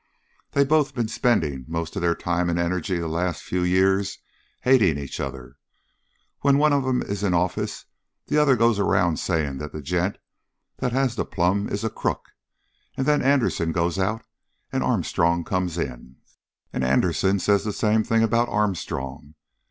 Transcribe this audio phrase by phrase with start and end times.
[0.53, 4.17] They both been spending most of their time and energy the last few years
[4.61, 5.57] hating each other.
[6.39, 7.85] When one of 'em is in office
[8.25, 10.17] the other goes around saying that the gent
[10.77, 12.29] that has the plum is a crook;
[12.97, 14.23] and then Anderson goes out,
[14.71, 16.15] and Armstrong comes in,
[16.73, 19.35] and Anderson says the same thing about Armstrong.